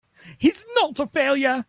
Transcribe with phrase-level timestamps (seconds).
[0.37, 1.59] He's not a failure!